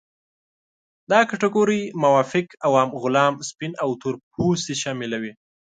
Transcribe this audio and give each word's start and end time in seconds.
دا 1.11 1.19
کټګورۍ 1.29 1.81
مافوق، 2.01 2.47
عوام، 2.67 2.89
غلام، 3.01 3.33
سپین 3.49 3.71
او 3.83 3.89
تور 4.01 4.15
پوستې 4.31 4.75
شاملوي. 4.81 5.31